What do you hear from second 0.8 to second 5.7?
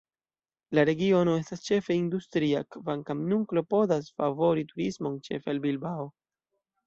regiono estas ĉefe industria, kvankam nun klopodas favori turismon, ĉefe al